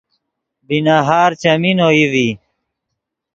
بی 0.67 0.77
نہار 0.85 1.31
چیمین 1.41 1.77
اوئی 1.85 2.05
ڤی 2.11 2.27